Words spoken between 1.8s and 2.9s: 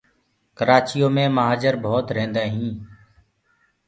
ڀوت ريهنٚدآ هينٚ